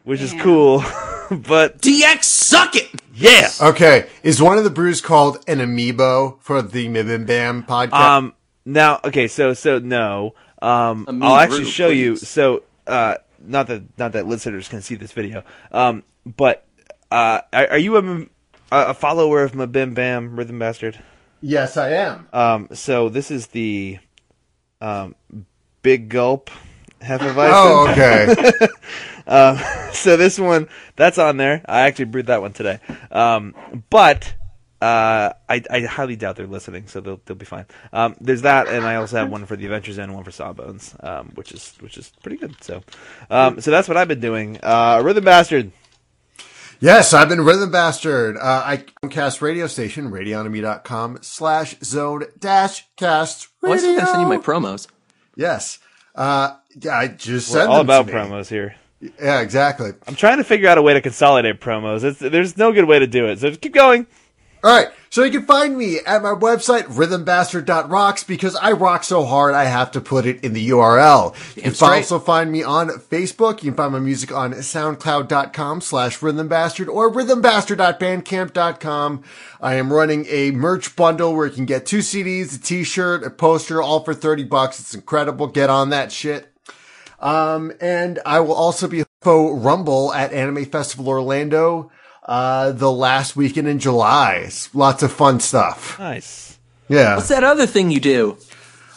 [0.06, 0.42] which is Yeah.
[0.42, 0.80] cool.
[1.30, 2.90] but, DX suck it.
[3.14, 3.50] yeah!
[3.62, 7.92] Okay, is one of the brews called an amiibo for the MBMBaM podcast?
[7.92, 10.34] Um, now, okay, so, so, no.
[10.62, 12.14] Um, A I'll actually brew, show you.
[12.14, 12.26] please.
[12.30, 13.16] So, uh,
[13.46, 15.44] not that, not that listeners can see this video.
[15.74, 16.66] Um, but,
[17.12, 18.26] uh, are, are you a,
[18.72, 21.00] a follower of MBMBaM Rhythm Bastard?
[21.42, 22.30] yes, I am.
[22.32, 24.00] Um, so this is the
[24.80, 25.16] um,
[25.84, 26.50] Big Gulp
[27.02, 27.52] Hefeweizen.
[27.54, 28.68] Oh, okay.
[29.28, 29.58] Um,
[29.94, 31.62] so this one, that's on there.
[31.66, 32.80] I actually brewed that one today.
[33.12, 33.54] Um,
[33.90, 34.34] but
[34.82, 37.66] uh, I, I highly doubt they're listening, so they'll they'll be fine.
[37.94, 40.32] Um, there's that, and I also have one for the Adventure Zone, and one for
[40.32, 42.62] Sawbones, um, which is which is pretty good.
[42.62, 42.84] So,
[43.30, 44.60] um, so that's what I've been doing.
[44.62, 45.72] Uh, Rhythm Bastard.
[46.82, 48.36] Yes, I've been Rhythm Bastard.
[48.36, 54.02] Uh, I cast radio station, radionomy.com slash zone dash cast Oh, I still radio.
[54.02, 54.88] gotta send you my promos.
[55.36, 55.80] Yes.
[56.16, 58.76] Uh, yeah, I just We're sent all about promos here.
[59.22, 59.92] Yeah, exactly.
[60.08, 62.04] I'm trying to figure out a way to consolidate promos.
[62.04, 63.40] It's, there's no good way to do it.
[63.40, 64.08] So just keep going.
[64.64, 64.88] All right.
[65.10, 69.66] So you can find me at my website, rhythmbastard.rocks, because I rock so hard, I
[69.66, 71.36] have to put it in the URL.
[71.56, 71.98] You can straight.
[71.98, 73.62] also find me on Facebook.
[73.62, 79.24] You can find my music on soundcloud.com slash rhythmbastard or rhythmbastard.bandcamp.com.
[79.62, 83.30] I am running a merch bundle where you can get two CDs, a t-shirt, a
[83.30, 84.80] poster, all for 30 bucks.
[84.80, 85.46] It's incredible.
[85.46, 86.52] Get on that shit.
[87.20, 91.92] Um, and I will also be faux rumble at Anime Festival Orlando,
[92.26, 94.50] uh, the last weekend in July.
[94.74, 95.98] Lots of fun stuff.
[96.00, 96.58] Nice.
[96.90, 97.16] Yeah.
[97.16, 98.38] What's that other thing you do?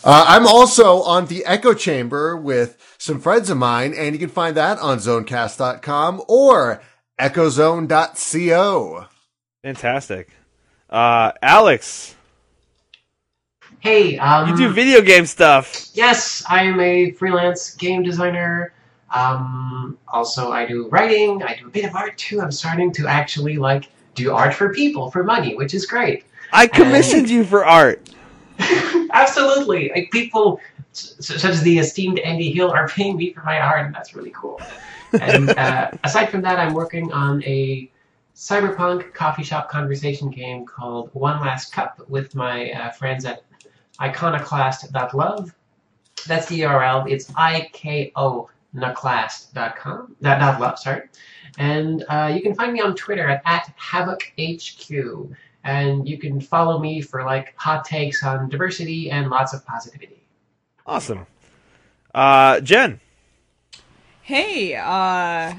[0.05, 4.29] Uh, I'm also on the Echo Chamber with some friends of mine, and you can
[4.29, 6.81] find that on zonecast.com or
[7.19, 9.07] echozone.co.
[9.63, 10.31] Fantastic.
[10.89, 12.17] Uh, Alex,
[13.81, 15.91] Hey, um, you do video game stuff.
[15.95, 18.73] Yes, I am a freelance game designer.
[19.13, 21.43] Um, also, I do writing.
[21.43, 22.41] I do a bit of art too.
[22.41, 26.25] I'm starting to actually like do art for people for money, which is great.
[26.53, 28.11] I commissioned you for art.
[29.13, 30.61] Absolutely, like people
[30.93, 34.33] such as the esteemed Andy Hill are paying me for my art, and that's really
[34.35, 34.61] cool.
[35.21, 37.91] And uh, aside from that, I'm working on a
[38.35, 43.43] cyberpunk coffee shop conversation game called One Last Cup with my uh, friends at
[44.01, 45.55] iconoclast.love.
[46.27, 47.11] That's the URL.
[47.11, 47.31] It's
[48.77, 50.17] ikonoclast.com.
[50.21, 51.03] That dot love, sorry.
[51.59, 54.91] And uh, you can find me on Twitter at, at Havoc.HQ.
[55.65, 60.23] And you can follow me for like hot takes on diversity and lots of positivity.
[60.87, 61.27] Awesome.
[62.15, 63.01] Uh, Jen.
[64.23, 65.55] Hey, uh,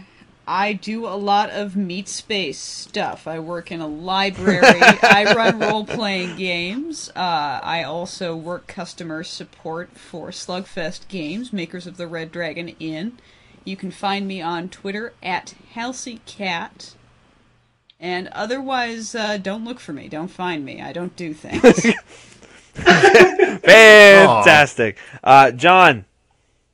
[0.48, 3.28] I do a lot of meat space stuff.
[3.28, 4.80] I work in a library.
[4.80, 7.10] I run role playing games.
[7.10, 13.20] Uh, I also work customer support for Slugfest Games, makers of the Red Dragon Inn.
[13.66, 16.94] You can find me on Twitter at HalseyCat.
[18.00, 20.08] And otherwise, uh, don't look for me.
[20.08, 20.82] Don't find me.
[20.82, 21.94] I don't do things.
[23.66, 24.98] Fantastic.
[25.22, 26.06] Uh, John.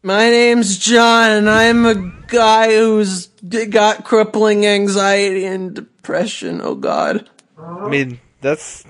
[0.06, 1.96] My name's John, and I'm a
[2.28, 3.28] guy who's
[3.70, 6.60] got crippling anxiety and depression.
[6.62, 7.30] Oh God!
[7.58, 8.84] I mean, that's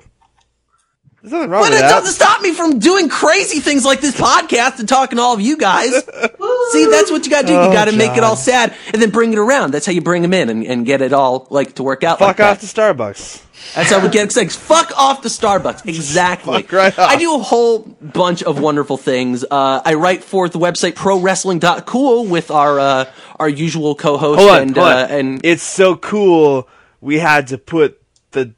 [1.22, 1.90] there's nothing wrong But with it that.
[1.90, 5.42] doesn't stop me from doing crazy things like this podcast and talking to all of
[5.42, 5.92] you guys.
[6.72, 7.54] See, that's what you gotta do.
[7.58, 9.72] Oh, you gotta make it all sad and then bring it around.
[9.72, 12.18] That's how you bring them in and, and get it all like to work out.
[12.18, 12.68] Fuck like off that.
[12.68, 13.43] to Starbucks.
[13.76, 14.52] That's how we get excited.
[14.52, 15.86] Fuck off the Starbucks.
[15.88, 16.66] Exactly.
[16.72, 16.98] Right.
[16.98, 19.44] I do a whole bunch of wonderful things.
[19.50, 23.06] Uh, I write for the website prowrestling.cool with our uh,
[23.40, 24.98] our usual co-host Hold on, and hold on.
[24.98, 26.68] uh, and it's so cool.
[27.02, 28.02] We had to put
[28.32, 28.54] the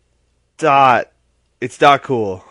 [0.57, 1.11] dot.
[1.61, 2.44] It's dot cool.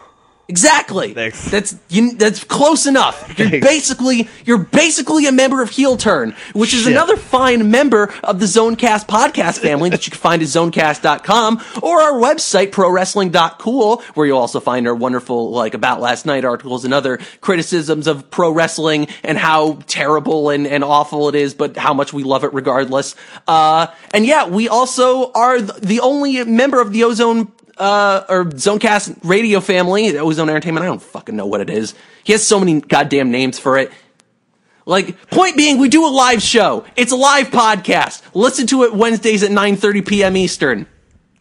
[0.48, 1.14] Exactly.
[1.14, 1.50] Thanks.
[1.50, 3.38] That's you, that's close enough.
[3.38, 3.66] You're Thanks.
[3.66, 6.92] basically you're basically a member of Heel Turn, which is Shit.
[6.92, 12.00] another fine member of the Zonecast podcast family that you can find at zonecast.com or
[12.00, 16.92] our website prowrestling.cool where you'll also find our wonderful like about last night articles and
[16.92, 21.94] other criticisms of pro wrestling and how terrible and, and awful it is, but how
[21.94, 23.14] much we love it regardless.
[23.48, 28.44] Uh, and yeah, we also are th- the only member of the Ozone uh, or
[28.46, 30.84] Zonecast radio family, Ozone Entertainment.
[30.84, 31.94] I don't fucking know what it is.
[32.22, 33.90] He has so many goddamn names for it.
[34.86, 36.84] Like, point being, we do a live show.
[36.94, 38.22] It's a live podcast.
[38.34, 40.36] Listen to it Wednesdays at 9.30 p.m.
[40.36, 40.86] Eastern.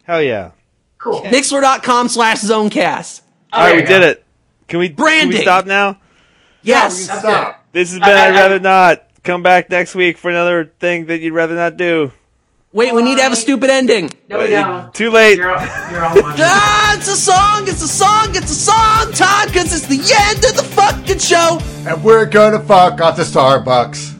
[0.04, 0.52] Hell yeah!
[0.98, 1.20] Cool.
[1.22, 3.20] Mixlr.com slash Zonecast.
[3.52, 4.24] All right, we you did it.
[4.68, 5.38] Can we Can Branding.
[5.38, 5.98] we stop now?
[6.62, 7.06] Yes.
[7.06, 7.64] That's Stop.
[7.72, 8.08] This has been.
[8.08, 9.02] I- I- I'd rather not.
[9.22, 12.12] Come back next week for another thing that you'd rather not do.
[12.74, 14.10] Wait, we need to have a stupid ending.
[14.28, 14.92] No, we don't.
[14.92, 15.36] Too late.
[15.38, 16.14] You're all, you're all.
[16.36, 20.44] Ah, it's a song, it's a song, it's a song time, cause it's the end
[20.44, 21.60] of the fucking show.
[21.88, 24.13] And we're gonna fuck off the Starbucks.